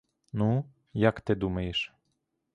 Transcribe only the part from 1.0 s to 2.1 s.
ти думаєш?